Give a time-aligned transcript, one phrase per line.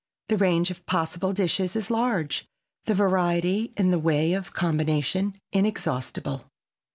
[0.29, 2.47] The range of possible dishes is large,
[2.85, 6.49] the variety in the way of combination inexhaustible.